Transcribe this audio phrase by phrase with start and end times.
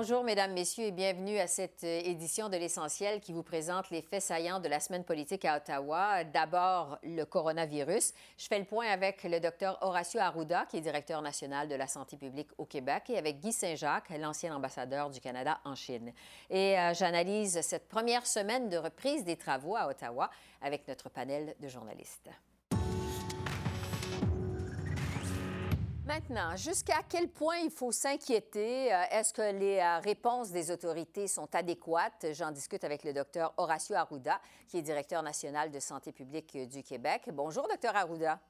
[0.00, 4.00] Bonjour, Mesdames, Messieurs, et bienvenue à cette euh, édition de l'Essentiel qui vous présente les
[4.00, 6.22] faits saillants de la semaine politique à Ottawa.
[6.22, 8.12] D'abord, le coronavirus.
[8.36, 11.88] Je fais le point avec le docteur Horacio Arruda, qui est directeur national de la
[11.88, 16.12] santé publique au Québec, et avec Guy Saint-Jacques, l'ancien ambassadeur du Canada en Chine.
[16.48, 20.30] Et euh, j'analyse cette première semaine de reprise des travaux à Ottawa
[20.62, 22.30] avec notre panel de journalistes.
[26.08, 28.90] Maintenant, jusqu'à quel point il faut s'inquiéter?
[28.90, 32.28] Euh, est-ce que les euh, réponses des autorités sont adéquates?
[32.32, 36.82] J'en discute avec le docteur Horacio Arruda, qui est directeur national de santé publique du
[36.82, 37.28] Québec.
[37.30, 38.40] Bonjour, docteur Arruda.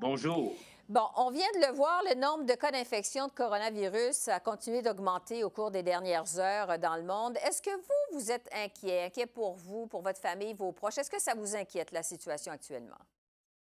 [0.00, 0.52] Bonjour.
[0.88, 4.82] Bon, on vient de le voir, le nombre de cas d'infection de coronavirus a continué
[4.82, 7.36] d'augmenter au cours des dernières heures dans le monde.
[7.46, 10.98] Est-ce que vous, vous êtes inquiet, inquiet pour vous, pour votre famille, vos proches?
[10.98, 12.98] Est-ce que ça vous inquiète, la situation actuellement?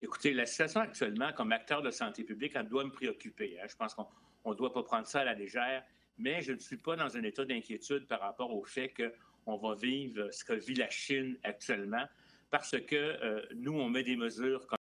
[0.04, 3.60] Écoutez, la situation actuellement, comme acteur de santé publique, elle doit me préoccuper.
[3.60, 3.68] Hein.
[3.70, 4.08] Je pense qu'on
[4.50, 5.84] ne doit pas prendre ça à la légère,
[6.18, 9.76] mais je ne suis pas dans un état d'inquiétude par rapport au fait qu'on va
[9.76, 12.06] vivre ce que vit la Chine actuellement,
[12.50, 14.78] parce que euh, nous, on met des mesures comme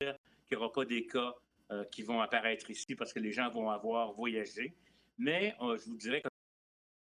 [0.00, 0.14] qu'il
[0.52, 1.34] n'y aura pas des cas
[1.70, 4.76] euh, qui vont apparaître ici parce que les gens vont avoir voyagé.
[5.16, 6.28] Mais euh, je vous dirais que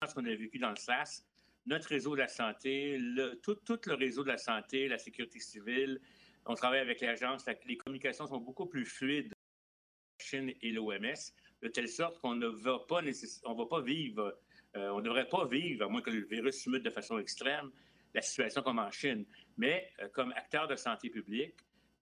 [0.08, 1.26] ce qu'on a vécu dans le SAS,
[1.66, 3.00] notre réseau de la santé,
[3.42, 6.02] tout, tout le réseau de la santé, la sécurité civile,
[6.46, 7.46] on travaille avec l'agence.
[7.66, 12.48] Les communications sont beaucoup plus fluides la Chine et l'OMS, de telle sorte qu'on ne
[12.48, 13.02] va pas,
[13.46, 14.38] on va pas vivre,
[14.76, 17.72] euh, on ne devrait pas vivre, à moins que le virus mute de façon extrême,
[18.14, 19.26] la situation comme en Chine.
[19.58, 21.56] Mais euh, comme acteur de santé publique,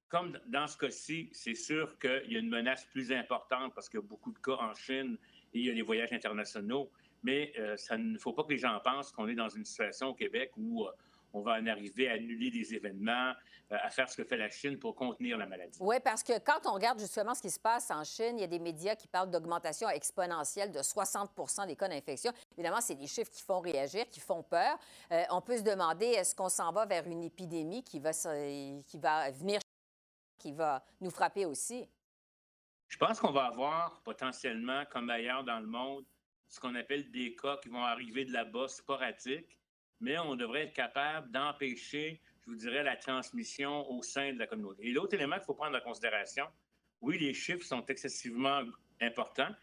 [0.09, 3.99] comme dans ce cas-ci, c'est sûr qu'il y a une menace plus importante parce qu'il
[3.99, 5.17] y a beaucoup de cas en Chine
[5.53, 6.91] et il y a les voyages internationaux.
[7.23, 10.09] Mais euh, ça ne faut pas que les gens pensent qu'on est dans une situation
[10.09, 10.85] au Québec où
[11.33, 13.33] on va en arriver à annuler des événements, euh,
[13.71, 15.77] à faire ce que fait la Chine pour contenir la maladie.
[15.81, 18.43] Oui, parce que quand on regarde justement ce qui se passe en Chine, il y
[18.43, 22.31] a des médias qui parlent d'augmentation exponentielle de 60% des cas d'infection.
[22.57, 24.77] Évidemment, c'est des chiffres qui font réagir, qui font peur.
[25.11, 28.97] Euh, on peut se demander, est-ce qu'on s'en va vers une épidémie qui va, qui
[28.97, 29.59] va venir,
[30.37, 31.87] qui va nous frapper aussi?
[32.87, 36.05] Je pense qu'on va avoir potentiellement, comme ailleurs dans le monde,
[36.49, 39.57] ce qu'on appelle des cas qui vont arriver de là-bas sporadiques
[40.01, 44.47] mais on devrait être capable d'empêcher, je vous dirais, la transmission au sein de la
[44.47, 44.87] communauté.
[44.87, 46.45] Et l'autre élément qu'il faut prendre en considération,
[47.01, 48.61] oui, les chiffres sont excessivement
[48.99, 49.53] importants.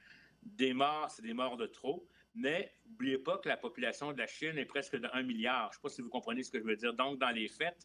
[0.43, 4.27] Des morts, c'est des morts de trop, mais n'oubliez pas que la population de la
[4.27, 5.65] Chine est presque de 1 milliard.
[5.65, 6.95] Je ne sais pas si vous comprenez ce que je veux dire.
[6.95, 7.77] Donc, dans les faits,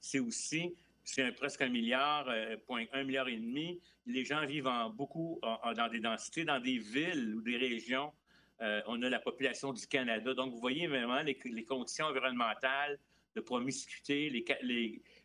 [0.00, 0.74] c'est aussi
[1.04, 3.80] c'est presque un milliard, euh, point un milliard et demi.
[4.06, 8.12] Les gens vivent en beaucoup dans des densités, dans des villes ou des régions
[8.62, 10.34] euh, on a la population du Canada.
[10.34, 12.98] Donc, vous voyez vraiment les, conditions environnementales
[13.34, 14.30] de promiscuité,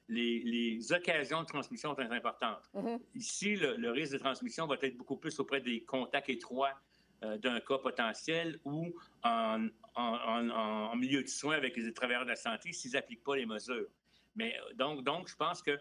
[0.08, 2.70] les, occasions de transmission sont importantes.
[2.74, 3.00] Mm-hmm.
[3.16, 6.74] Ici, le, risque de transmission va être beaucoup plus auprès des contacts étroits
[7.24, 9.68] euh, d'un cas potentiel ou en,
[10.96, 13.88] milieu de soins avec les travailleurs de la santé s'ils n'appliquent pas les mesures.
[14.36, 15.78] Mais euh, donc, donc je pense que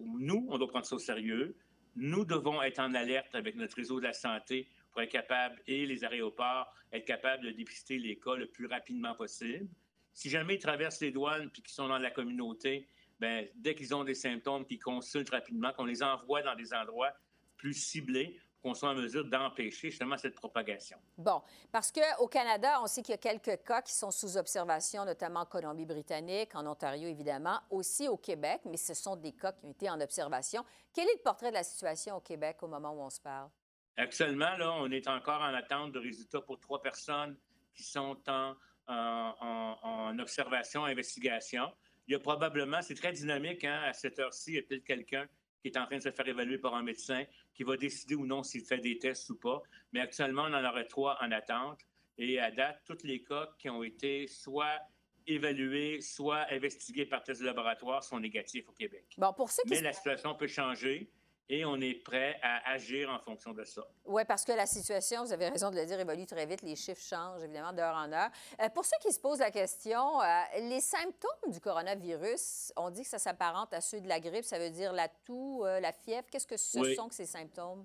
[0.00, 1.56] nous, on doit prendre ça au sérieux.
[1.96, 5.86] Nous devons être en alerte avec notre réseau de la santé pour être capable, et
[5.86, 9.68] les aéroports, être capable de dépister les cas le plus rapidement possible.
[10.12, 12.88] Si jamais ils traversent les douanes puis qu'ils sont dans la communauté,
[13.18, 17.12] ben, dès qu'ils ont des symptômes, qu'ils consultent rapidement, qu'on les envoie dans des endroits
[17.56, 20.98] plus ciblés qu'on soit en mesure d'empêcher justement cette propagation.
[21.16, 25.04] Bon, parce qu'au Canada, on sait qu'il y a quelques cas qui sont sous observation,
[25.04, 29.64] notamment en Colombie-Britannique, en Ontario évidemment, aussi au Québec, mais ce sont des cas qui
[29.64, 30.64] ont été en observation.
[30.92, 33.48] Quel est le portrait de la situation au Québec au moment où on se parle?
[33.96, 37.36] Actuellement, là, on est encore en attente de résultats pour trois personnes
[37.74, 38.54] qui sont en,
[38.90, 41.72] en, observation, investigation.
[42.08, 44.84] Il y a probablement, c'est très dynamique, hein, à cette heure-ci, il y a peut-être
[44.84, 45.26] quelqu'un
[45.62, 47.24] qui est en train de se faire évaluer par un médecin,
[47.54, 49.62] qui va décider ou non s'il fait des tests ou pas.
[49.92, 51.80] Mais actuellement, on en aurait trois en attente.
[52.16, 54.78] Et à date, tous les cas qui ont été soit
[55.26, 59.04] évalués, soit investigués par test de laboratoire sont négatifs au Québec.
[59.18, 59.70] Bon, pour ceux qui...
[59.70, 61.10] Mais la situation peut changer
[61.50, 63.82] et on est prêt à agir en fonction de ça.
[64.04, 66.62] Oui, parce que la situation, vous avez raison de le dire, évolue très vite.
[66.62, 68.30] Les chiffres changent, évidemment, d'heure en heure.
[68.62, 73.02] Euh, pour ceux qui se posent la question, euh, les symptômes du coronavirus, on dit
[73.02, 74.44] que ça s'apparente à ceux de la grippe.
[74.44, 76.28] Ça veut dire la toux, euh, la fièvre.
[76.30, 77.84] Qu'est-ce que ce sont que ces symptômes?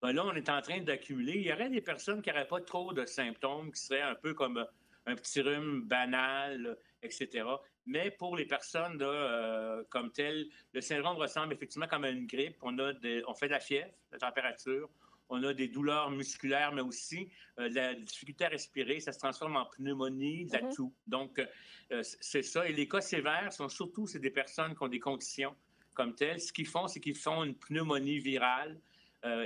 [0.00, 1.34] Ben là, on est en train d'accumuler.
[1.34, 4.32] Il y aurait des personnes qui n'auraient pas trop de symptômes, qui seraient un peu
[4.32, 4.64] comme
[5.04, 6.78] un petit rhume banal.
[7.02, 7.44] Etc.
[7.86, 12.56] Mais pour les personnes euh, comme telles, le syndrome ressemble effectivement comme à une grippe.
[12.62, 12.92] On, a
[13.26, 14.88] on fait de la fièvre, de la température,
[15.30, 19.00] on a des douleurs musculaires, mais aussi euh, de la difficulté à respirer.
[19.00, 20.74] Ça se transforme en pneumonie, de la mm-hmm.
[20.74, 20.94] toux.
[21.06, 21.38] Donc,
[21.92, 22.68] euh, c'est ça.
[22.68, 25.54] Et les cas sévères sont surtout, c'est des personnes qui ont des conditions
[25.94, 26.40] comme telles.
[26.40, 28.80] Ce qu'ils font, c'est qu'ils font une pneumonie virale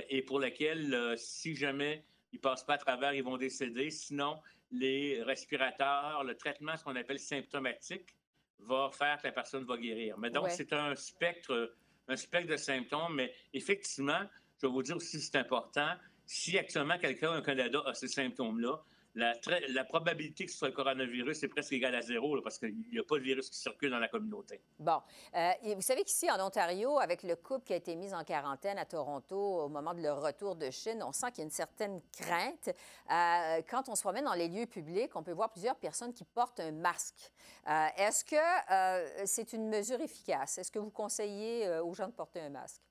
[0.07, 3.89] et pour laquelle, si jamais ils ne passent pas à travers, ils vont décéder.
[3.89, 4.39] Sinon,
[4.73, 8.15] les respirateurs, le traitement, ce qu'on appelle symptomatique,
[8.59, 10.17] va faire que la personne va guérir.
[10.17, 11.75] Mais donc, c'est un spectre,
[12.07, 14.21] un spectre de symptômes, mais effectivement,
[14.61, 15.93] je vais vous dire aussi, c'est important,
[16.25, 18.83] si actuellement quelqu'un au Canada a ces symptômes-là,
[19.15, 22.99] la, probabilité que ce soit le coronavirus est presque égale à zéro parce qu'il n'y
[22.99, 24.61] a pas de virus qui circule dans la communauté.
[24.79, 25.01] Bon.
[25.35, 28.77] Euh, vous savez qu'ici, en Ontario, avec le couple qui a été mis en quarantaine
[28.79, 31.51] à Toronto au moment de leur retour de Chine, on sent qu'il y a une
[31.51, 32.69] certaine crainte.
[33.11, 36.23] Euh, quand on se promène dans les lieux publics, on peut voir plusieurs personnes qui
[36.23, 37.31] portent un masque.
[37.69, 40.57] Euh, est-ce que c'est une mesure efficace?
[40.57, 42.81] Est-ce que vous conseillez aux gens de porter un masque?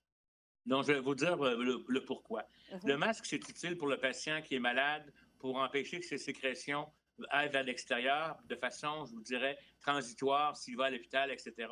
[0.64, 2.42] Non, je vais vous dire le, pourquoi.
[2.42, 2.86] Mm-hmm.
[2.86, 6.88] Le masque, c'est utile pour le patient qui est malade pour empêcher que ces sécrétions
[7.30, 11.68] aillent vers l'extérieur de façon, je vous dirais, transitoire s'il va à l'hôpital, etc.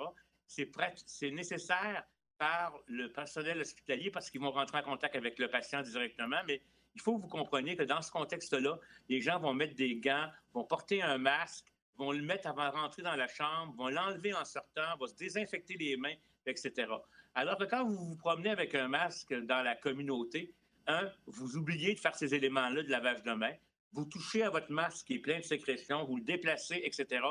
[0.46, 2.05] C'est nécessaire
[2.37, 6.61] par le personnel hospitalier parce qu'ils vont rentrer en contact avec le patient directement, mais
[6.96, 8.76] il faut que vous compreniez que dans ce contexte-là,
[9.08, 12.75] les gens vont mettre des gants, vont porter un masque, vont le mettre avant de
[12.75, 16.88] rentrer dans la chambre, vont l'enlever en sortant, vont se désinfecter les mains, etc.
[17.37, 20.52] Alors que quand vous vous promenez avec un masque dans la communauté,
[21.27, 23.53] vous oubliez de faire ces éléments-là de lavage de main.
[23.93, 27.23] Vous touchez à votre masque qui est plein de sécrétions, vous le déplacez, etc.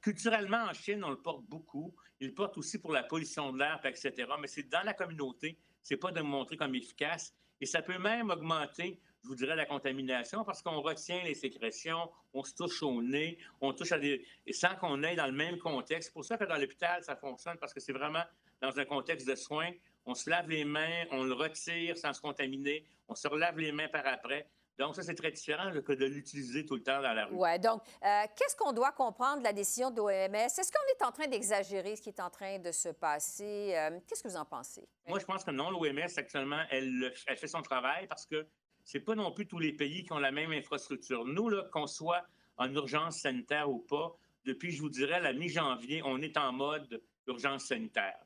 [0.00, 1.94] Culturellement, en Chine, on le porte beaucoup.
[2.20, 4.12] Il le porte aussi pour la pollution de l'air, etc.
[4.40, 7.34] Mais c'est dans la communauté, c'est pas de montrer comme efficace.
[7.60, 12.10] Et ça peut même augmenter, je vous dirais, la contamination parce qu'on retient les sécrétions,
[12.34, 14.26] on se touche au nez, on touche à des...
[14.46, 16.08] Et sans qu'on aille dans le même contexte.
[16.08, 18.24] C'est pour ça que dans l'hôpital, ça fonctionne parce que c'est vraiment
[18.60, 19.70] dans un contexte de soins
[20.06, 23.72] on se lave les mains, on le retire sans se contaminer, on se relave les
[23.72, 24.48] mains par après.
[24.78, 27.34] Donc, ça, c'est très différent que de l'utiliser tout le temps dans la rue.
[27.34, 27.58] Oui.
[27.60, 30.34] Donc, euh, qu'est-ce qu'on doit comprendre de la décision de l'OMS?
[30.34, 33.74] Est-ce qu'on est en train d'exagérer ce qui est en train de se passer?
[33.76, 34.88] Euh, qu'est-ce que vous en pensez?
[35.06, 35.70] Moi, je pense que non.
[35.70, 38.46] L'OMS, actuellement, elle, elle, fait son travail parce que
[38.82, 41.26] c'est pas non plus tous les pays qui ont la même infrastructure.
[41.26, 42.22] Nous, qu'on soit
[42.56, 47.02] en urgence sanitaire ou pas, depuis, je vous dirais, la mi-janvier, on est en mode
[47.26, 48.18] urgence sanitaire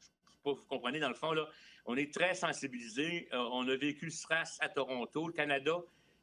[0.55, 1.49] vous comprenez, dans le fond, là,
[1.87, 3.29] on est très sensibilisé.
[3.33, 5.83] Euh, on a vécu le SRAS à Toronto, le Canada,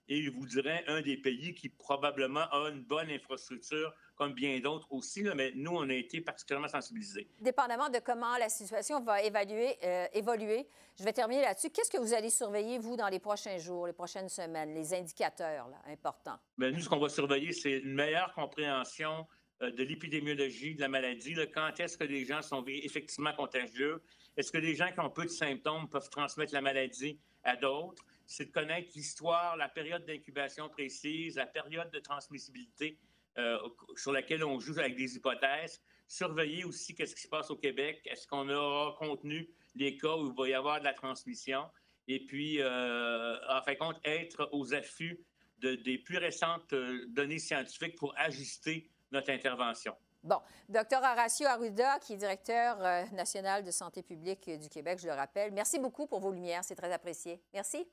[0.10, 4.60] et je vous dirais un des pays qui probablement a une bonne infrastructure, comme bien
[4.60, 7.30] d'autres aussi, là, mais nous, on a été particulièrement sensibilisés.
[7.40, 10.68] Dépendamment de comment la situation va évaluer, euh, évoluer,
[11.00, 11.70] je vais terminer là-dessus.
[11.70, 15.70] Qu'est-ce que vous allez surveiller, vous, dans les prochains jours, les prochaines semaines, les indicateurs
[15.70, 16.38] là, importants?
[16.58, 19.26] Bien, nous, ce qu'on va surveiller, c'est une meilleure compréhension
[19.72, 21.36] de l'épidémiologie de la maladie.
[21.54, 24.02] quand est-ce que les gens sont effectivement contagieux?
[24.36, 28.04] Est-ce que les gens qui ont peu de symptômes peuvent transmettre la maladie à d'autres?
[28.26, 32.98] C'est de connaître l'histoire, la période d'incubation précise, la période de transmissibilité
[33.38, 33.58] euh,
[33.96, 35.82] sur laquelle on joue avec des hypothèses.
[36.08, 38.02] Surveiller aussi qu'est-ce qui se passe au Québec.
[38.06, 41.66] Est-ce qu'on a contenu les cas où il va y avoir de la transmission?
[42.08, 45.24] Et puis, euh, en fin de compte, être aux affûts
[45.60, 46.74] de, des plus récentes
[47.08, 49.96] données scientifiques pour ajuster notre intervention.
[50.24, 50.40] Bon.
[50.70, 55.14] Docteur Horacio Arruda, qui est directeur euh, national de santé publique du Québec, je le
[55.14, 55.52] rappelle.
[55.52, 56.64] Merci beaucoup pour vos lumières.
[56.64, 57.42] C'est très apprécié.
[57.54, 57.88] Merci.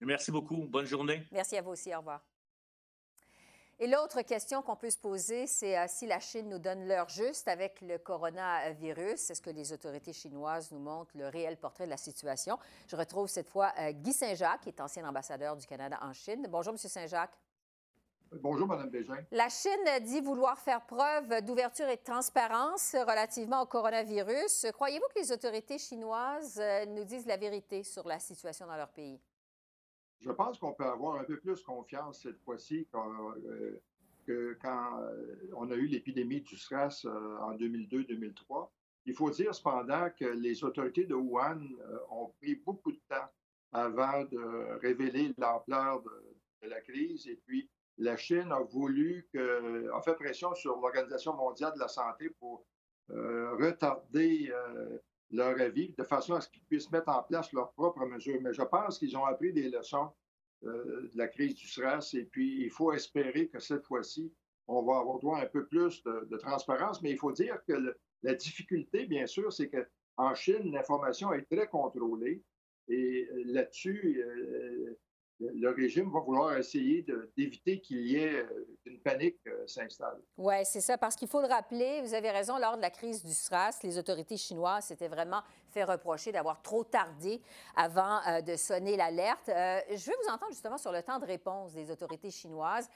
[0.00, 0.66] Merci beaucoup.
[0.66, 1.24] Bonne journée.
[1.32, 1.94] Merci à vous aussi.
[1.94, 2.22] Au revoir.
[3.80, 7.08] Et l'autre question qu'on peut se poser, c'est euh, si la Chine nous donne l'heure
[7.08, 9.30] juste avec le coronavirus.
[9.30, 12.58] Est-ce que les autorités chinoises nous montrent le réel portrait de la situation?
[12.88, 16.46] Je retrouve cette fois euh, Guy Saint-Jacques, qui est ancien ambassadeur du Canada en Chine.
[16.50, 16.78] Bonjour, M.
[16.78, 17.38] Saint-Jacques.
[18.32, 19.16] Bonjour, Mme Bégin.
[19.30, 24.66] La Chine dit vouloir faire preuve d'ouverture et de transparence relativement au coronavirus.
[24.72, 28.90] Croyez-vous que les autorités chinoises euh, nous disent la vérité sur la situation dans leur
[28.90, 29.18] pays?
[30.20, 33.80] Je pense qu'on peut avoir un peu plus confiance cette fois-ci euh,
[34.26, 38.68] que quand euh, on a eu l'épidémie du SRAS en 2002-2003.
[39.06, 41.60] Il faut dire cependant que les autorités de Wuhan
[42.10, 43.28] ont pris beaucoup de temps
[43.72, 49.28] avant de révéler l'ampleur de, la crise et puis la Chine a voulu
[49.92, 52.64] a fait pression sur l'Organisation mondiale de la santé pour
[53.10, 54.98] euh, retarder euh,
[55.30, 58.38] leur avis de façon à ce qu'ils puissent mettre en place leurs propres mesures.
[58.42, 60.10] Mais je pense qu'ils ont appris des leçons
[60.64, 64.32] euh, de la crise du SRAS et puis il faut espérer que cette fois-ci,
[64.66, 67.00] on va avoir droit à un peu plus de, transparence.
[67.00, 71.66] Mais il faut dire que la difficulté, bien sûr, c'est qu'en Chine, l'information est très
[71.66, 72.42] contrôlée
[72.88, 74.22] et là-dessus,
[75.40, 77.04] le régime va vouloir essayer
[77.36, 80.20] d'éviter qu'il y ait euh, une panique euh, s'installe.
[80.36, 83.24] Oui, c'est ça, parce qu'il faut le rappeler, vous avez raison, lors de la crise
[83.24, 87.40] du SRAS, les autorités chinoises s'étaient vraiment fait reprocher d'avoir trop tardé
[87.76, 89.44] avant euh, de sonner l'alerte.
[89.46, 92.88] je veux vous entendre justement sur le temps de réponse des autorités chinoises.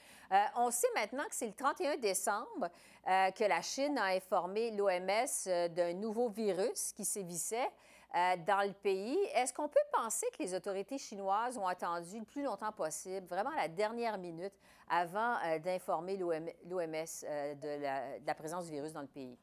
[0.57, 2.69] on sait maintenant que c'est le 31 décembre
[3.05, 7.69] que la Chine a informé l'OMS d'un nouveau virus qui sévissait.
[8.15, 9.17] Euh, dans le pays.
[9.33, 13.49] Est-ce qu'on peut penser que les autorités chinoises ont attendu le plus longtemps possible, vraiment
[13.49, 14.53] à la dernière minute,
[14.87, 16.93] avant euh, d'informer l'OMS
[17.23, 17.81] euh, de,
[18.23, 19.35] la, présence du virus dans le pays?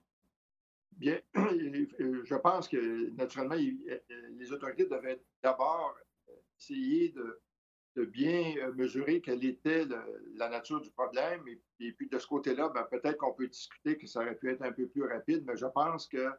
[0.93, 5.97] Bien, je pense que naturellement, les autorités devaient d'abord
[6.57, 9.85] essayer de, bien mesurer quelle était
[10.37, 11.43] la nature du problème.
[11.81, 14.63] Et, puis de ce côté-là, ben, peut-être qu'on peut discuter que ça aurait pu être
[14.63, 16.31] un peu plus rapide, mais je pense que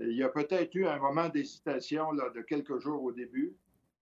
[0.00, 3.56] il y a peut-être eu un moment d'hésitation de quelques jours au début,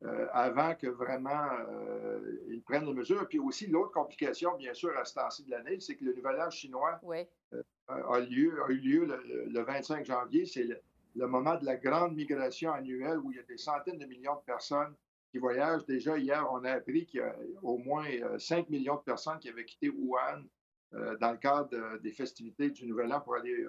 [0.04, 3.26] euh, avant que vraiment euh, ils prennent les mesures.
[3.28, 6.36] Puis aussi, l'autre complication, bien sûr, à ce temps-ci de l'année, c'est que le nouvel
[6.36, 10.46] âge chinois euh, a, lieu, a eu lieu le, 25 janvier.
[10.46, 10.68] C'est
[11.16, 14.36] le, moment de la grande migration annuelle où il y a des centaines de millions
[14.36, 14.94] de personnes
[15.32, 15.84] qui voyagent.
[15.86, 18.06] Déjà, hier, on a appris qu'il y a au moins
[18.38, 20.44] 5 millions de personnes qui avaient quitté Wuhan
[20.92, 23.66] dans le cadre des festivités du Nouvel An pour aller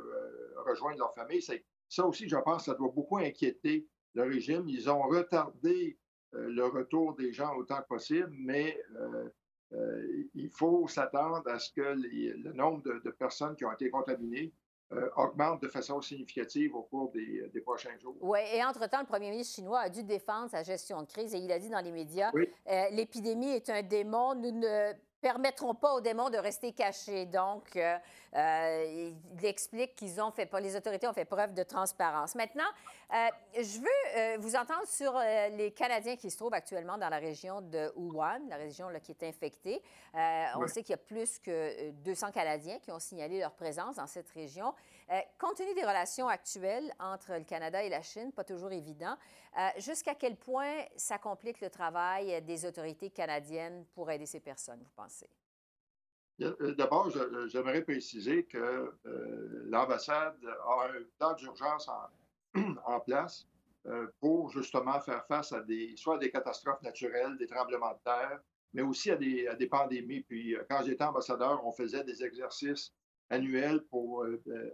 [0.67, 1.41] rejoindre leur famille.
[1.89, 4.69] Ça aussi, je pense, ça doit beaucoup inquiéter le régime.
[4.69, 5.97] Ils ont retardé
[6.35, 9.29] euh, le retour des gens autant que possible, mais euh,
[9.73, 14.53] euh, il faut s'attendre à ce que le nombre de, personnes qui ont été contaminées
[15.17, 18.17] augmente de façon significative au cours des, prochains jours.
[18.21, 21.37] Oui, et entre-temps, le premier ministre chinois a dû défendre sa gestion de crise et
[21.37, 22.31] il a dit dans les médias,
[22.89, 27.25] l'épidémie est un démon, nous ne permettront pas aux démons de rester cachés.
[27.25, 27.97] Donc, euh,
[28.35, 32.35] euh, il explique qu'ils ont fait, pas, les autorités ont fait preuve de transparence.
[32.35, 32.69] Maintenant,
[33.13, 35.17] euh, je veux vous entendre sur
[35.57, 39.11] les Canadiens qui se trouvent actuellement dans la région de Wuhan, la région là, qui
[39.11, 39.81] est infectée.
[40.13, 44.07] On sait qu'il y a plus que 200 Canadiens qui ont signalé leur présence dans
[44.07, 44.73] cette région.
[45.37, 49.15] Compte tenu des relations actuelles entre le Canada et la Chine, pas toujours évident,
[49.77, 54.91] jusqu'à quel point ça complique le travail des autorités canadiennes pour aider ces personnes, vous
[54.95, 55.29] pensez?
[56.41, 57.09] Euh, d'abord,
[57.47, 63.45] j'aimerais préciser que euh, l'ambassade a un plan d'urgence en, place
[63.87, 68.39] euh, pour justement faire face à des, soit des catastrophes naturelles, des tremblements de terre,
[68.73, 70.21] mais aussi à des pandémies.
[70.21, 72.93] Puis, quand j'étais ambassadeur, on faisait des exercices
[73.29, 74.25] annuels pour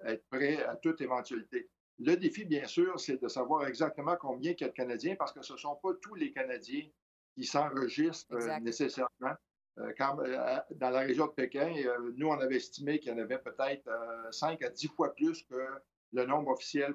[0.06, 1.70] être prêt à toute éventualité.
[2.00, 5.32] Le défi, bien sûr, c'est de savoir exactement combien il y a de Canadiens, parce
[5.32, 6.88] que ce ne sont pas tous les Canadiens
[7.36, 9.36] qui s'enregistrent nécessairement.
[9.80, 13.18] Euh, euh, dans la région de Pékin, euh, nous, on avait estimé qu'il y en
[13.18, 13.90] avait peut-être
[14.32, 15.68] 5 à 10 fois plus que
[16.14, 16.94] le nombre officiel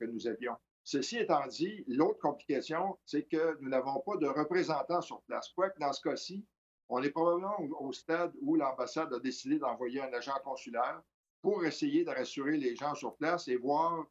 [0.00, 0.56] que nous avions.
[0.84, 5.50] Ceci étant dit, l'autre complication, c'est que nous n'avons pas de représentants sur place.
[5.54, 6.44] Quoique dans ce cas-ci,
[6.94, 11.02] on est probablement au, stade où l'ambassade a décidé d'envoyer un agent consulaire
[11.40, 14.06] pour essayer de rassurer les gens sur place et voir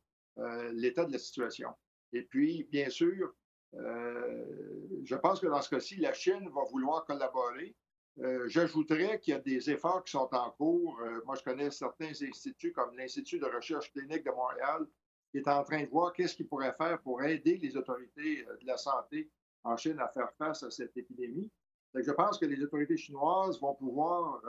[0.74, 1.70] l'état de la situation.
[2.12, 3.34] Et puis, bien sûr,
[3.74, 7.76] je pense que dans ce cas-ci, la Chine va vouloir collaborer
[8.20, 11.00] euh, j'ajouterais qu'il y a des efforts qui sont en cours.
[11.02, 14.86] Euh, moi, je connais certains instituts comme l'Institut de recherche clinique de Montréal
[15.32, 18.58] qui est en train de voir qu'est-ce qu'il pourrait faire pour aider les autorités euh,
[18.58, 19.30] de la santé
[19.64, 21.50] en Chine à faire face à cette épidémie.
[21.96, 24.42] Je pense que les autorités chinoises vont pouvoir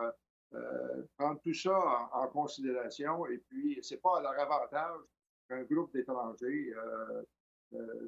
[1.16, 5.00] prendre tout ça en, considération et puis c'est pas à leur avantage
[5.48, 6.72] qu'un groupe d'étrangers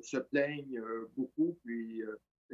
[0.03, 0.81] se plaignent
[1.17, 1.59] beaucoup.
[1.65, 2.03] Puis,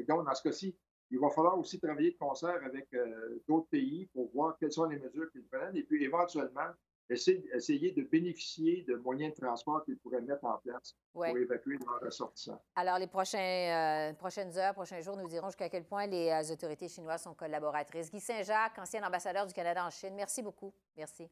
[0.06, 0.76] donc, dans ce cas-ci,
[1.10, 4.86] il va falloir aussi travailler de concert avec euh, d'autres pays pour voir quelles sont
[4.86, 6.70] les mesures qu'ils prennent et puis éventuellement
[7.10, 12.00] essayer, de bénéficier de moyens de transport qu'ils pourraient mettre en place pour évacuer leurs
[12.00, 12.62] ressortissants.
[12.76, 16.52] Alors, les prochains, euh, prochaines heures, prochains jours nous diront jusqu'à quel point les euh,
[16.52, 18.10] autorités chinoises sont collaboratrices.
[18.10, 20.72] Guy Saint-Jacques, ancien ambassadeur du Canada en Chine, merci beaucoup.
[20.96, 21.28] Merci.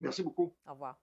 [0.00, 0.52] Merci beaucoup.
[0.66, 0.98] Au revoir.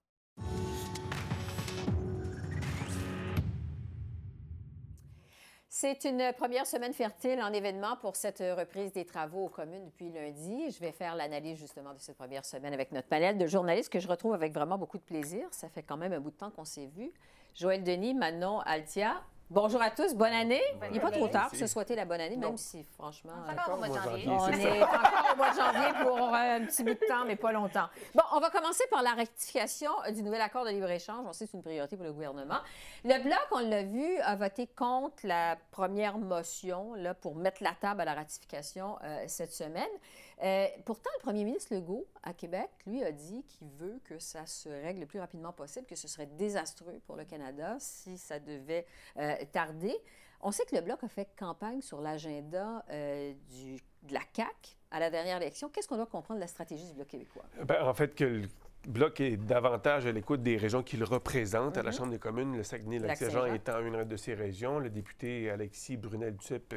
[5.82, 10.12] C'est une première semaine fertile en événement pour cette reprise des travaux aux communes depuis
[10.12, 10.70] lundi.
[10.70, 14.00] Je vais faire l'analyse justement de cette première semaine avec notre panel de journalistes que
[14.00, 15.48] je retrouve avec vraiment beaucoup de plaisir.
[15.50, 17.12] Ça fait quand même un bout de temps qu'on s'est vu.
[17.56, 20.62] Joël Denis, Manon Altia, Bonjour à tous, bonne année.
[20.88, 23.51] Il n'est pas trop tard pour se souhaiter la bonne année, même si, franchement, on
[23.51, 24.25] est encore au mois de janvier.
[24.29, 27.36] On est encore au mois de janvier pour euh, un petit bout de temps, mais
[27.36, 27.88] pas longtemps.
[28.15, 31.25] Bon, on va commencer par la rectification du nouvel accord de libre-échange.
[31.27, 32.60] On sait que c'est une priorité pour le gouvernement.
[33.03, 37.74] Le Bloc, on l'a vu, a voté contre la première motion là, pour mettre la
[37.74, 39.84] table à la ratification euh, cette semaine.
[40.41, 44.45] Euh, pourtant, le premier ministre Legault, à Québec, lui, a dit qu'il veut que ça
[44.45, 48.39] se règle le plus rapidement possible, que ce serait désastreux pour le Canada si ça
[48.39, 48.86] devait
[49.17, 49.95] euh, tarder.
[50.41, 53.33] On sait que le Bloc a fait campagne sur l'agenda euh,
[54.03, 55.69] de la CAQ à la dernière élection.
[55.69, 57.45] Qu'est-ce qu'on doit comprendre de la stratégie du Bloc québécois?
[57.63, 58.48] Bien, en fait, que le
[58.88, 61.98] Bloc est davantage à l'écoute des régions qu'il représente à la mhm.
[61.98, 64.80] Chambre des communes, le Saguenay-Lac-Saint-Jean étant une de ces régions.
[64.80, 66.74] Le député Alexis Brunel-Duceppe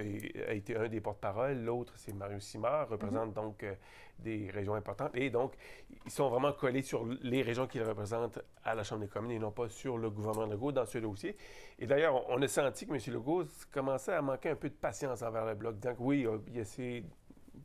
[0.47, 1.65] a été un des porte-parole.
[1.65, 3.33] L'autre, c'est Mario Simard, représente mhm.
[3.33, 3.75] donc euh,
[4.19, 5.13] des régions importantes.
[5.15, 5.55] Et donc,
[6.05, 9.39] ils sont vraiment collés sur les régions qu'ils représentent à la Chambre des communes et
[9.39, 11.37] non pas sur le gouvernement Legault dans ce dossier.
[11.79, 13.01] Et d'ailleurs, on a senti que M.
[13.15, 15.79] Legault commençait à manquer un peu de patience envers le Bloc.
[15.79, 17.03] Donc oui, il y a ces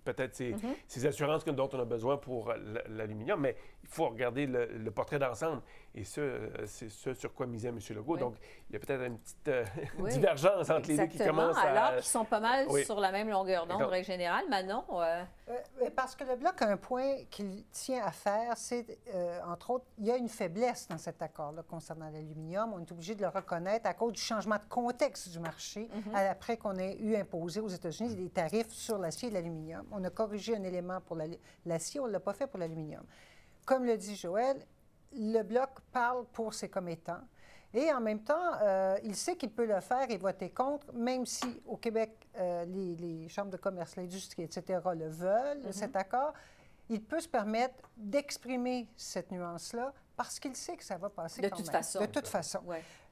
[0.04, 0.76] peut-être ces, mm-hmm.
[0.88, 2.54] ces, assurances dont on a besoin pour
[2.90, 5.62] l'aluminium, mais il faut regarder le, portrait d'ensemble.
[5.96, 7.80] Et ce, c'est ce sur quoi misait M.
[7.90, 8.18] Legault.
[8.18, 8.36] Donc,
[8.70, 9.66] il y a peut-être une petite euh,
[10.10, 11.62] divergence entre les deux qui commencent à...
[11.62, 14.46] alors qu'ils sont pas mal sur la même longueur d'onde, en règle générale.
[14.50, 14.84] Manon?
[14.92, 19.00] Euh, euh, parce que le Bloc a un point qu'il tient à faire, c'est,
[19.48, 22.72] entre autres, il y a une faiblesse dans cet accord-là concernant l'aluminium.
[22.74, 26.30] On est obligé de le reconnaître à cause du changement de contexte du marché, mm-hmm.
[26.30, 29.86] après qu'on ait eu imposé aux États-Unis des tarifs sur l'acier et l'aluminium.
[29.92, 31.18] On a corrigé un élément pour
[31.66, 33.04] l'acier, on ne l'a pas fait pour l'aluminium.
[33.66, 34.58] Comme le dit Joël,
[35.14, 37.22] le Bloc parle pour ses commettants.
[37.74, 41.26] Et en même temps, euh, il sait qu'il peut le faire et voter contre, même
[41.26, 45.72] si au Québec, euh, les, chambres de commerce, l'industrie, etc., le veulent, mm-hmm.
[45.72, 46.34] cet accord.
[46.90, 51.50] Il peut se permettre d'exprimer cette nuance-là parce qu'il sait que ça va passer de
[51.50, 52.00] toute façon.
[52.00, 52.60] De toute façon.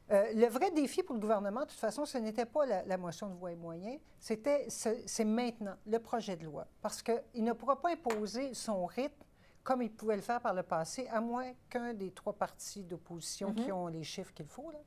[0.10, 3.27] Euh, le vrai défi pour le gouvernement, de toute façon, ce n'était pas la, motion
[3.27, 6.66] de voie et moyens, c'était c'est maintenant le projet de loi.
[6.82, 9.24] Parce qu'il ne pourra pas imposer son rythme
[9.68, 13.52] comme il pouvait le faire par le passé, à moins qu'un des trois partis d'opposition
[13.52, 13.74] qui mhm.
[13.74, 14.80] ont les chiffres qu'il faut, là,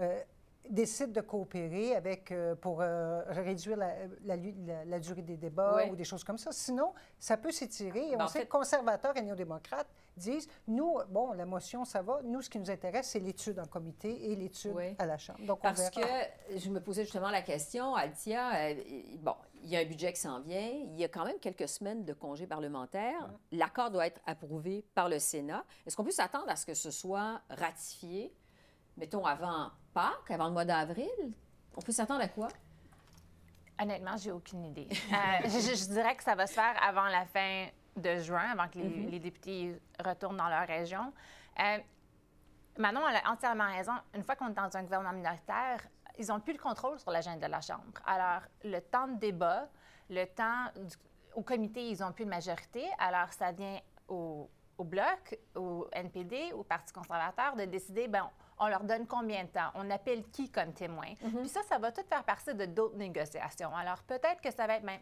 [0.00, 0.22] euh,
[0.68, 6.24] décide de coopérer avec, euh, pour euh, réduire la, durée des débats ou des choses
[6.24, 6.52] comme ça.
[6.52, 8.16] Sinon, ça peut s'étirer.
[8.16, 12.20] Ben, on sait que conservateurs et néo-démocrates disent, nous, bon, la motion, ça va.
[12.24, 15.44] Nous, ce qui nous intéresse, c'est l'étude en comité et l'étude à la Chambre.
[15.46, 16.00] Donc, Parce que
[16.56, 18.74] je me posais justement la question, Altia,
[19.20, 20.68] bon, il y a un budget qui s'en vient.
[20.68, 23.28] Il y a quand même quelques semaines de congés parlementaires.
[23.52, 25.64] L'accord doit être approuvé par le Sénat.
[25.86, 28.32] Est-ce qu'on peut s'attendre à ce que ce soit ratifié,
[28.98, 31.08] mettons, avant Pâques, avant le mois d'avril?
[31.76, 32.48] On peut s'attendre à quoi?
[33.80, 34.88] Honnêtement, j'ai aucune idée.
[34.90, 38.78] Euh, je, dirais que ça va se faire avant la fin de juin, avant que
[38.78, 39.20] les, mm-hmm.
[39.20, 41.12] députés retournent dans leur région.
[41.60, 41.78] Euh,
[42.76, 43.92] Manon a entièrement raison.
[44.14, 45.80] Une fois qu'on est dans un gouvernement minoritaire,
[46.18, 48.00] ils n'ont plus le contrôle sur l'agenda de la Chambre.
[48.04, 49.68] Alors, le temps de débat,
[50.10, 50.66] le temps
[51.34, 52.84] au comité, ils n'ont plus de majorité.
[52.98, 58.30] Alors, ça vient au, Bloc, au NPD, au Parti conservateur de décider, ben,
[58.60, 61.06] on leur donne combien de temps, on appelle qui comme témoin?
[61.06, 61.40] Mm-hmm.
[61.40, 63.74] Puis ça, ça va tout faire partie de d'autres négociations.
[63.74, 65.00] Alors, peut-être que ça va être même.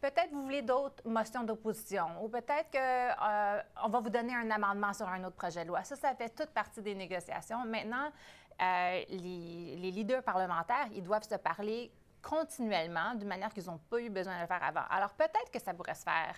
[0.00, 4.92] Peut-être vous voulez d'autres motions d'opposition ou peut-être qu'on euh, va vous donner un amendement
[4.92, 5.82] sur un autre projet de loi.
[5.82, 7.64] Ça, ça fait toute partie des négociations.
[7.64, 8.12] Maintenant,
[8.62, 11.92] euh, les, leaders parlementaires, ils doivent se parler
[12.22, 14.82] continuellement, d'une manière qu'ils n'ont pas eu besoin de le faire avant.
[14.90, 16.36] Alors peut-être que ça pourrait se faire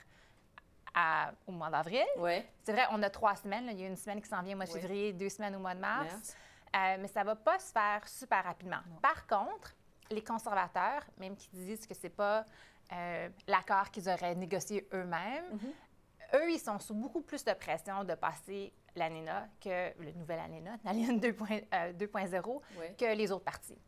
[1.47, 2.05] au mois d'avril.
[2.19, 2.43] Oui.
[2.63, 3.69] C'est vrai, on a trois semaines.
[3.71, 5.61] Il y a une semaine qui s'en vient au mois de février, deux semaines au
[5.61, 6.37] mois de mars.
[6.77, 8.79] Euh, mais ça ne va pas se faire super rapidement.
[9.03, 9.75] Par contre,
[10.11, 12.45] les conservateurs, même qui disent que ce n'est pas
[12.93, 16.37] euh, l'accord qu'ils auraient négocié eux-mêmes, mm-hmm.
[16.37, 20.77] eux, ils sont sous beaucoup plus de pression de passer l'ANENA que le nouvel ANENA,
[20.85, 23.79] l'ANENA 2.0, euh, que les autres partis.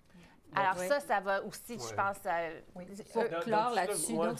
[0.54, 2.18] Alors ça, ça va aussi, je pense...
[2.26, 2.60] Euh,
[3.06, 4.14] faut clore là-dessus.
[4.14, 4.38] Donc,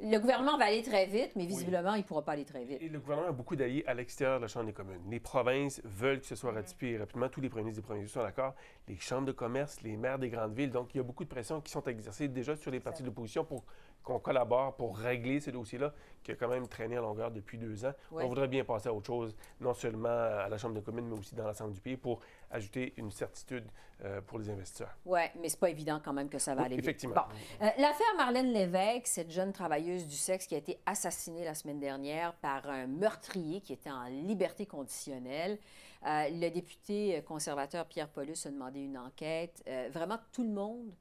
[0.00, 2.80] le gouvernement va aller très vite, mais visiblement, il ne pourra pas aller très vite.
[2.80, 5.02] Et le gouvernement a beaucoup d'alliés à l'extérieur de la Chambre des communes.
[5.10, 7.28] Les provinces veulent que ce soit ratifié rapidement.
[7.28, 8.54] Tous les premiers des provinces sont d'accord.
[8.86, 10.70] Les chambres de commerce, les maires des grandes villes.
[10.70, 13.44] Donc, il y a beaucoup de pressions qui sont exercées déjà sur les partis d'opposition
[13.44, 13.64] pour
[14.02, 17.84] qu'on collabore pour régler ces dossiers-là qui a quand même traîné à longueur depuis deux
[17.84, 17.92] ans.
[18.12, 21.18] On voudrait bien passer à autre chose, non seulement à la Chambre de communes, mais
[21.18, 22.20] aussi dans l'ensemble du pays pour
[22.50, 23.64] ajouter une certitude
[24.04, 24.96] euh, pour les investisseurs.
[25.04, 27.14] Oui, mais c'est pas évident quand même que ça va aller effectivement.
[27.14, 27.66] Bon.
[27.66, 31.80] Euh, l'affaire Marlène Lévesque, cette jeune travailleuse du sexe qui a été assassinée la semaine
[31.80, 35.58] dernière par un meurtrier qui était en liberté conditionnelle.
[36.06, 39.64] Euh, le député conservateur Pierre Paulus a demandé une enquête.
[39.92, 40.92] vraiment, tout le monde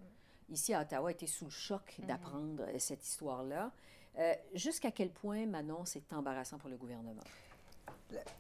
[0.49, 2.07] ici à Ottawa, a été sous le choc mhm.
[2.07, 3.71] d'apprendre cette histoire-là.
[4.17, 7.21] Euh, jusqu'à quel point, Manon, c'est embarrassant pour le gouvernement?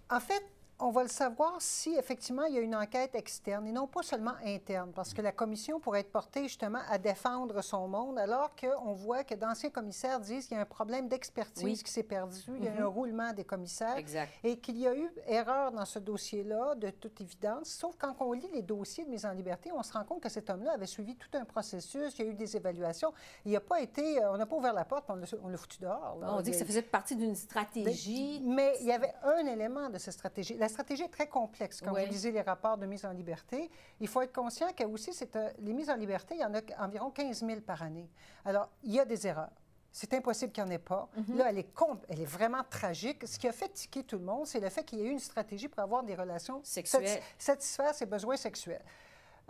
[0.09, 0.43] En fait,
[0.79, 4.03] on va le savoir si effectivement il y a une enquête externe et non pas
[4.03, 8.51] seulement interne, parce que la commission pourrait être portée justement à défendre son monde, alors
[8.55, 12.41] qu'on voit que d'anciens commissaires disent qu'il y a un problème d'expertise qui s'est perdu,
[12.47, 12.81] il y a mm-hmm.
[12.81, 13.97] un roulement des commissaires
[14.43, 17.69] et qu'il y a eu erreur dans ce dossier-là, de toute évidence.
[17.69, 20.29] Sauf quand on lit les dossiers de mise en liberté, on se rend compte que
[20.29, 23.13] cet homme-là avait suivi tout un processus, il y a eu des évaluations.
[23.45, 25.15] Il n'a pas été, euh, on n'a pas ouvert la porte, on
[25.47, 26.17] l'a foutu dehors.
[26.21, 28.41] On dit que ça faisait partie d'une stratégie.
[28.43, 31.81] Mais il y avait un élément de cette stratégie la stratégie est très complexe.
[31.81, 35.11] Quand vous lisez les rapports de mise en liberté, il faut être conscient que aussi,
[35.35, 38.09] euh, les mises en liberté, il y en a environ 15 000 par année.
[38.45, 39.51] Alors, il y a des erreurs.
[39.91, 41.09] C'est impossible qu'il n'y en ait pas.
[41.15, 41.37] Mhm.
[41.37, 41.69] Là, elle est,
[42.09, 43.27] elle est vraiment tragique.
[43.27, 45.11] Ce qui a fait tiquer tout le monde, c'est le fait qu'il y ait eu
[45.11, 48.83] une stratégie pour avoir des relations sexuelles, satisfaire ses besoins sexuels.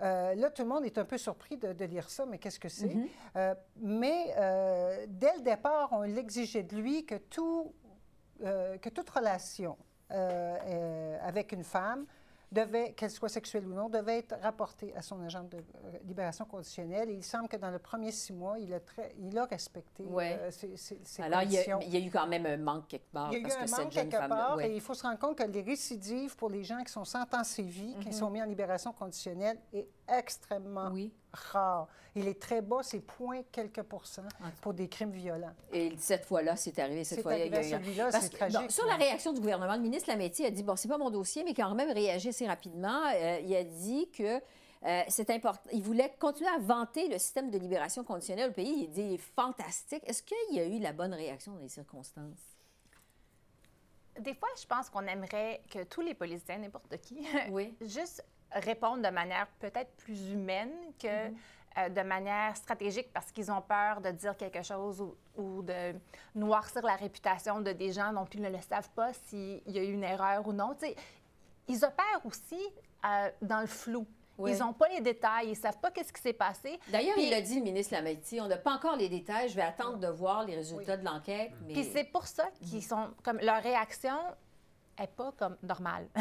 [0.02, 2.70] Euh, là, tout le monde est un peu surpris de, lire ça, mais qu'est-ce que
[2.70, 2.94] c'est?
[2.94, 3.08] Mhm.
[3.36, 7.74] Euh, mais euh, dès le départ, on l'exigeait de lui que, tout,
[8.40, 9.76] que toute relation
[10.10, 12.06] avec une femme
[12.52, 16.46] devait, qu'elle soit sexuelle ou non, devait être rapportée à son agent de euh, libération
[16.46, 17.10] conditionnelle.
[17.10, 20.04] Et il semble que dans le premier six mois, il a, très, il a respecté
[20.10, 21.44] euh, ces, Alors.
[21.44, 23.32] Il y, a, eu quand même un manque quelque part.
[23.34, 24.62] Il y a eu un manque quelque part.
[24.62, 27.26] Et il faut se rendre compte que les récidives pour les gens qui sont sans
[27.26, 28.12] temps qui mhm.
[28.12, 31.88] sont mis en libération conditionnelle, est extrêmement oui rare.
[32.16, 34.28] Il est très bas, c'est point quelques pourcents
[34.62, 35.54] pour des crimes violents.
[35.72, 37.04] Et cette fois-là, c'est arrivé.
[37.04, 38.72] Cette fois, il celui-là, c'est tragique.
[38.72, 41.44] sur la réaction du gouvernement, le ministre Lametti a dit, bon, c'est pas mon dossier,
[41.44, 43.02] mais quand même réagi assez rapidement.
[43.14, 44.42] Euh, il a dit que
[44.84, 45.70] euh, c'est important.
[45.72, 48.84] Il voulait continuer à vanter le système de libération conditionnelle au pays.
[48.84, 50.04] Il dit, il est fantastique.
[50.08, 52.58] Est-ce qu'il y a eu la bonne réaction dans les circonstances?
[54.20, 57.76] Des fois, je pense qu'on aimerait que tous les policiers, n'importe qui, oui.
[57.82, 61.34] juste répondre de manière peut-être plus humaine que mm-hmm.
[61.78, 65.04] euh, de manière stratégique parce qu'ils ont peur de dire quelque chose
[65.36, 65.94] ou, de
[66.36, 69.84] noircir la réputation de des gens dont ils ne le savent pas s'il y a
[69.84, 70.76] eu une erreur ou non.
[71.68, 72.62] ils opèrent aussi
[73.06, 74.08] euh, dans le flou.
[74.46, 76.80] Ils n'ont pas les détails, ils ne savent pas qu'est-ce qui s'est passé.
[76.90, 79.64] D'ailleurs, il a dit, le ministre Lametti, on n'a pas encore les détails, je vais
[79.64, 81.52] attendre de voir les résultats de l'enquête.
[81.66, 81.74] Mais...
[81.74, 84.16] Puis c'est pour ça qu'ils sont, comme leur réaction
[85.00, 86.08] n'est pas comme normale.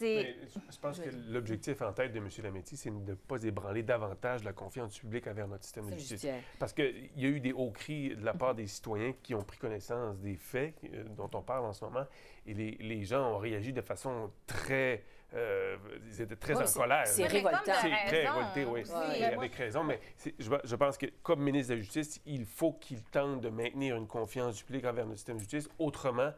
[0.00, 2.28] je pense que l'objectif en tête de M.
[2.42, 5.96] Lametti, c'est de ne pas ébranler davantage la confiance du public envers notre système de
[5.96, 6.26] justice.
[6.58, 9.42] Parce qu'il y a eu des hauts cris de la part des citoyens qui ont
[9.42, 12.06] pris connaissance des faits euh, dont on parle en ce moment,
[12.46, 15.04] et les, les gens ont réagi de façon très...
[15.34, 17.06] Euh, ils étaient très en colère.
[17.06, 17.58] C'est révoltant.
[17.64, 18.84] C'est très révolté, oui.
[19.24, 19.82] avec raison.
[19.82, 19.98] Mais
[20.38, 23.96] je, je, pense que, comme ministre de la Justice, il faut qu'il tente de maintenir
[23.96, 25.68] une confiance du public envers notre système de justice.
[25.80, 26.32] Autrement,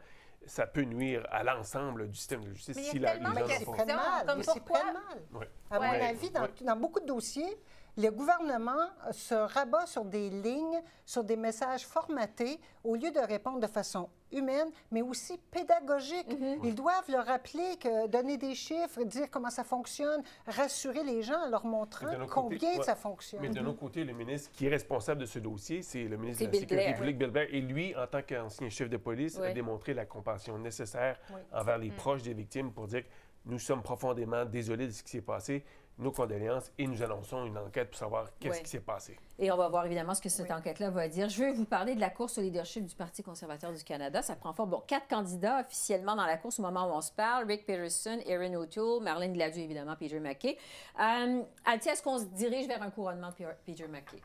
[0.45, 3.85] ça peut nuire à l'ensemble du système de justice si la, les gens C'est très
[3.85, 4.41] mal.
[4.41, 5.47] C'est très mal.
[5.69, 7.57] À mon avis, dans, dans, beaucoup de dossiers,
[7.99, 13.59] le gouvernement se rabat sur des lignes, sur des messages formatés, au lieu de répondre
[13.59, 16.29] de façon humaine, mais aussi pédagogique.
[16.29, 16.59] Mhm.
[16.63, 21.45] Ils doivent leur rappeler que donner des chiffres, dire comment ça fonctionne, rassurer les gens
[21.45, 23.41] en leur montrant combien ça fonctionne.
[23.41, 26.45] Mais de l'autre côté, le ministre qui est responsable de ce dossier, c'est le ministre
[26.45, 27.47] de la Sécurité publique, Bill Blair.
[27.51, 31.19] Et lui, en tant qu'ancien chef de police, a démontré la compassion nécessaire
[31.51, 31.95] envers les mm.
[31.95, 33.09] proches des victimes pour dire que
[33.45, 35.65] nous sommes profondément désolés de ce qui s'est passé
[35.99, 39.19] nos condoléances et nous annonçons une enquête pour savoir qu'est-ce qui s'est passé.
[39.37, 41.29] Et on va voir évidemment ce que cette enquête-là va dire.
[41.29, 44.21] Je vais vous parler de la course au leadership du Parti conservateur du Canada.
[44.21, 44.69] Ça prend forme.
[44.69, 47.45] Bon, quatre candidats officiellement dans la course au moment où on se parle.
[47.47, 50.57] Rick Peterson, Erin O'Toole, Marlene Gladu, évidemment, Peter McKay.
[50.99, 54.21] Euh, est-ce qu'on se dirige vers un couronnement de Peter McKay?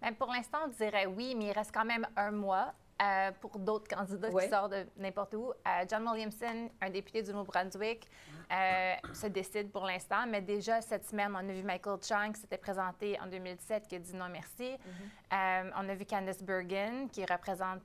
[0.00, 2.72] Bien, pour l'instant, on dirait oui, mais il reste quand même un mois.
[3.00, 5.52] Euh, pour d'autres candidats qui sortent de n'importe où.
[5.52, 8.06] Euh, John Williamson, un député du Nouveau-Brunswick,
[8.52, 12.42] euh, se décide pour l'instant, mais déjà cette semaine, on a vu Michael Chang qui
[12.42, 14.72] s'était présenté en 2017 qui a dit non merci.
[15.32, 15.72] Mm-hmm.
[15.76, 17.80] on a vu Candice Bergen qui représente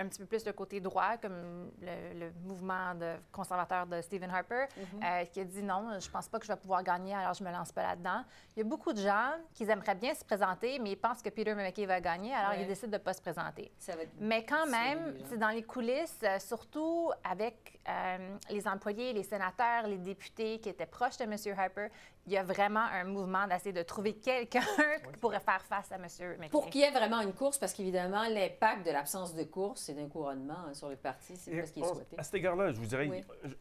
[0.00, 4.66] un petit peu plus le côté droit, comme le, mouvement de conservateur de Stephen Harper,
[4.76, 5.02] mhm.
[5.02, 7.44] euh, qui a dit non, je pense pas que je vais pouvoir gagner, alors je
[7.44, 8.24] me lance pas là-dedans.
[8.56, 11.28] Il y a beaucoup de gens qui aimeraient bien se présenter, mais ils pensent que
[11.28, 13.70] Peter McKay va gagner, alors ils décident de pas se présenter.
[14.18, 19.86] mais quand même, c'est dans les coulisses, euh, surtout avec euh, les employés, les sénateurs,
[19.86, 21.58] les députés qui étaient proches de M.
[21.58, 21.88] Harper,
[22.26, 24.60] il y a vraiment un mouvement d'essayer de trouver quelqu'un
[25.12, 26.02] qui pourrait faire face à M.
[26.02, 26.48] McKay.
[26.50, 29.94] Pour qu'il y ait vraiment une course, parce qu'évidemment, l'impact de l'absence de course et
[29.94, 32.18] d'un couronnement hein, sur le parti, c'est pas ce qui est souhaité.
[32.18, 33.10] À cet égard-là, je vous dirais,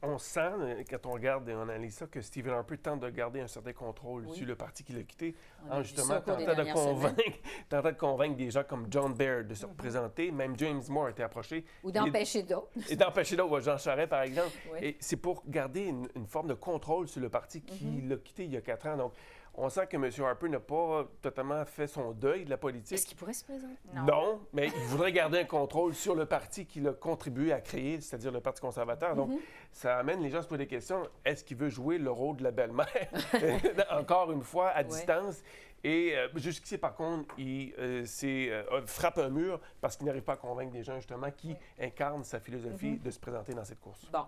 [0.03, 3.09] on sent, euh, quand on regarde et on analyse ça, que Stephen Harper tente de
[3.09, 5.35] garder un certain contrôle sur le parti qu'il a quitté,
[5.69, 7.21] en justement tentant de, convaincre,
[7.69, 9.69] tentant de convaincre des gens comme John Baird de se mm-hmm.
[9.69, 10.31] représenter.
[10.31, 11.65] Même James Moore a été approché.
[11.83, 12.69] Ou d'empêcher d'autres.
[12.89, 14.51] Et d'empêcher d'autres, Jean Charest, par exemple.
[14.81, 18.13] Et c'est pour garder une, forme de contrôle sur le parti qu'il mm-hmm.
[18.13, 18.97] a quitté il y a quatre ans.
[18.97, 19.13] Donc,
[19.55, 20.09] on sent que M.
[20.25, 22.93] Harper n'a pas totalement fait son deuil de la politique.
[22.93, 23.75] Est-ce qu'il pourrait se présenter?
[23.93, 24.41] Non.
[24.53, 28.31] mais il voudrait garder un contrôle sur le parti qu'il a contribué à créer, c'est-à-dire
[28.31, 29.15] le Parti conservateur.
[29.15, 29.39] Donc, mm-hmm.
[29.71, 31.03] ça amène les gens à se poser des questions.
[31.25, 32.87] Est-ce qu'il veut jouer le rôle de la belle-mère,
[33.91, 35.43] encore une fois, à distance?
[35.83, 40.33] Et euh, jusqu'ici, par contre, il euh, euh, frappe un mur parce qu'il n'arrive pas
[40.33, 43.01] à convaincre des gens, justement, qui incarnent sa philosophie mm-hmm.
[43.01, 44.05] de se présenter dans cette course.
[44.11, 44.25] Bon.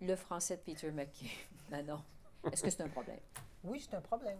[0.00, 1.26] Le français de Peter McKay.
[1.70, 2.00] Ben non.
[2.50, 3.18] Est-ce que c'est un problème?
[3.64, 4.38] Oui, c'est un problème.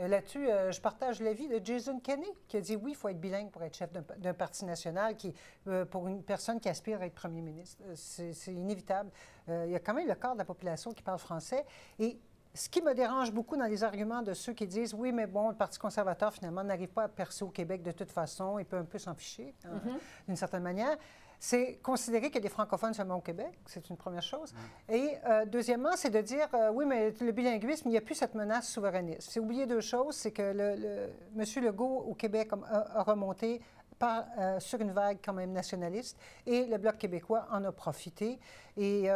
[0.00, 3.08] Euh, là-dessus, euh, je partage l'avis de Jason Kenney, qui a dit oui, il faut
[3.08, 5.32] être bilingue pour être chef d'un parti national, qui,
[5.68, 7.82] euh, pour une personne qui aspire à être premier ministre.
[7.94, 9.10] C'est inévitable.
[9.48, 11.64] il y a quand même le quart de la population qui parle français.
[11.98, 12.18] Et
[12.54, 15.50] ce qui me dérange beaucoup dans les arguments de ceux qui disent oui, mais bon,
[15.50, 18.76] le Parti conservateur, finalement, n'arrive pas à percer au Québec de toute façon, il peut
[18.76, 19.98] un peu s'en ficher, hein, mm-hmm.
[20.28, 20.96] d'une certaine manière
[21.38, 24.54] c'est considérer qu'il y a des francophones seulement au Québec, c'est une première chose.
[24.88, 28.14] Et euh, deuxièmement, c'est de dire, euh, oui, mais le bilinguisme, il n'y a plus
[28.14, 29.30] cette menace souverainiste.
[29.30, 31.64] C'est oublier deux choses, c'est que le, le, M.
[31.64, 33.60] Legault au Québec a, remonté
[33.98, 38.38] par, euh, sur une vague quand même nationaliste, et le Bloc québécois en a profité.
[38.76, 39.08] Et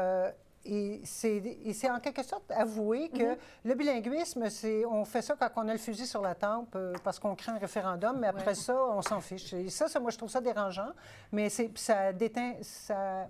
[0.65, 3.39] et c'est en quelque sorte avouer que mm-hmm.
[3.65, 6.93] le bilinguisme, c'est on fait ça quand on a le fusil sur la tempe euh,
[7.05, 9.53] parce qu'on crée un référendum, mais après ça, on s'en fiche.
[9.55, 10.91] Et ça, ça, moi, je trouve ça dérangeant,
[11.33, 13.29] mais ça déteint, ça,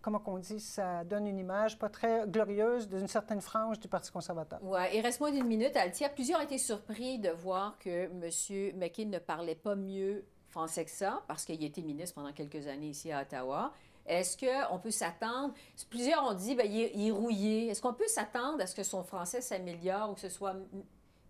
[0.00, 4.10] comment on dit, ça donne une image pas très glorieuse d'une certaine frange du Parti
[4.10, 4.60] conservateur.
[4.62, 6.08] Oui, il reste moins d'une minute, Altia.
[6.08, 8.78] Plusieurs ont été surpris de voir que M.
[8.78, 12.66] McKay ne parlait pas mieux français que ça, parce qu'il a été ministre pendant quelques
[12.66, 13.72] années ici à Ottawa.
[14.06, 15.54] Est-ce qu'on peut s'attendre,
[15.88, 17.68] plusieurs ont dit, bien, il, est, rouillé.
[17.68, 20.56] Est-ce qu'on peut s'attendre à ce que son français s'améliore ou que ce soit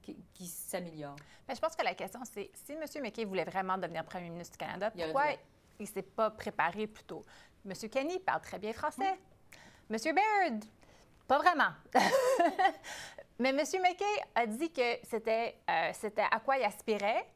[0.01, 1.17] qui, s'améliore?
[1.47, 2.85] Bien, je pense que la question, c'est si M.
[3.03, 5.25] McKay voulait vraiment devenir premier ministre du Canada, pourquoi
[5.79, 7.25] il ne s'est pas préparé plus tôt?
[7.65, 7.73] M.
[7.91, 9.19] Kenny parle très bien français.
[9.91, 9.97] M.
[10.15, 10.65] Baird,
[11.29, 11.73] pas vraiment.
[13.39, 13.57] Mais M.
[13.57, 14.05] McKay
[14.35, 17.27] a dit que c'était euh, c'était à quoi il aspirait.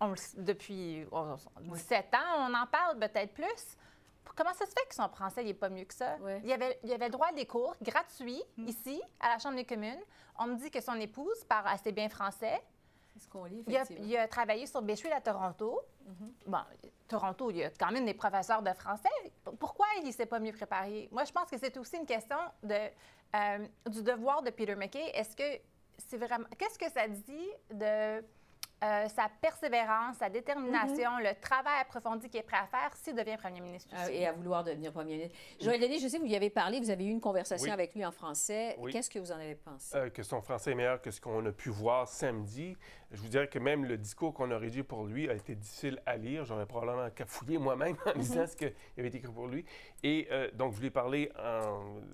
[0.00, 0.44] Mm-hmm.
[0.44, 1.06] depuis
[1.60, 3.76] 17 ans, on en parle peut-être plus.
[4.36, 6.16] Comment ça se fait que son français n'est pas mieux que ça?
[6.44, 8.68] Il, avait, il avait droit à des cours gratuits mm.
[8.68, 10.00] ici, à la Chambre des communes.
[10.38, 12.62] On me dit que son épouse parle assez bien français.
[13.12, 14.06] C'est ce qu'on lit, effectivement.
[14.06, 15.80] Il a, travaillé sur Bechuil à Toronto.
[16.06, 16.50] Mm-hmm.
[16.50, 16.58] Bon,
[17.08, 19.08] Toronto, il y a quand même des professeurs de français.
[19.58, 21.08] Pourquoi il ne s'est pas mieux préparé?
[21.10, 22.90] Moi, je pense que c'est aussi une question de,
[23.34, 25.10] euh, du devoir de Peter McKay.
[25.14, 25.60] Est-ce que
[25.96, 26.46] c'est vraiment...
[26.56, 28.24] Qu'est-ce que ça dit de
[28.80, 31.24] euh, sa persévérance, sa détermination, mhm.
[31.24, 33.92] le travail approfondi qu'il est prêt à faire s'il devient premier ministre.
[33.98, 35.36] Euh, et à vouloir devenir premier ministre.
[35.60, 38.06] Joël Denis, je sais, vous y avez parlé, vous avez eu une conversation avec lui
[38.06, 38.78] en français.
[38.92, 39.96] Qu'est-ce que vous en avez pensé?
[39.96, 42.76] Euh, que son français est meilleur que ce qu'on a pu voir samedi.
[43.10, 46.00] Je vous dirais que même le discours qu'on a rédigé pour lui a été difficile
[46.06, 46.44] à lire.
[46.44, 48.18] J'aurais probablement cafouillé moi-même en mhm.
[48.18, 49.64] lisant ce qui avait été écrit pour lui.
[50.04, 51.32] Et donc, je lui ai parlé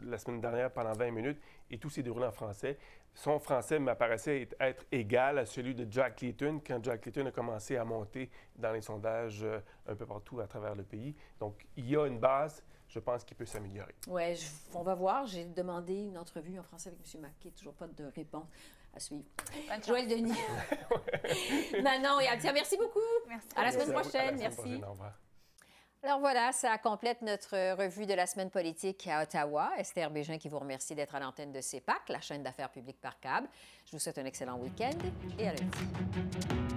[0.03, 2.79] la semaine dernière pendant 20 minutes et tout s'est déroulé en français
[3.15, 7.77] son français m'apparaissait être égal à celui de Jack Layton quand Jack Layton a commencé
[7.77, 11.15] à monter dans les sondages euh, un peu partout à travers le pays.
[11.39, 13.95] Donc, il y a une base, je pense, qui peut s'améliorer.
[14.09, 14.35] Oui,
[14.75, 15.27] on va voir.
[15.27, 17.21] J'ai demandé une entrevue en français avec M.
[17.23, 18.49] Mackey, toujours pas de réponse
[18.95, 19.25] à suivre.
[19.87, 20.33] Joël Denis.
[21.83, 22.99] Manon et Altia, merci beaucoup.
[23.29, 23.49] Merci.
[23.57, 24.37] À la semaine prochaine.
[24.39, 24.83] merci.
[24.87, 25.13] Au revoir.
[26.05, 29.71] Alors voilà, ça complète notre revue de la semaine politique à Ottawa.
[29.79, 33.19] Esther Bégin qui vous remercie d'être à l'antenne de CEPAC, la chaîne d'affaires publiques par
[33.21, 33.49] câble.
[33.87, 34.99] Je vous souhaite un excellent week-end
[35.39, 36.74] et à lundi.